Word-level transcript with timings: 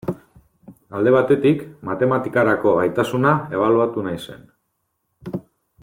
Alde 0.99 1.11
batetik, 1.15 1.61
matematikarako 1.89 2.73
gaitasuna 2.79 3.35
ebaluatu 3.59 4.07
nahi 4.09 4.23
zen. 4.31 4.49